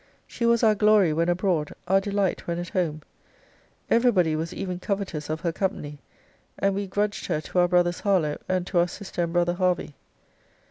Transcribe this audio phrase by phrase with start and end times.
[0.25, 3.03] She was our glory when abroad, our delight when at home.
[3.87, 5.99] Every body was even covetous of her company;
[6.57, 9.93] and we grudged her to our brothers Harlowe, and to our sister and brother Hervey.